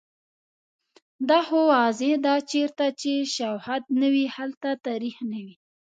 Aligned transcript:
دا 1.29 1.39
خو 1.47 1.59
واضحه 1.73 2.15
ده 2.25 2.35
چیرته 2.49 2.87
چې 3.01 3.11
شوهد 3.35 3.83
نه 3.99 4.07
وي، 4.13 4.25
هلته 4.35 4.69
تاریخ 4.87 5.15
نه 5.31 5.39
وي 5.45 5.55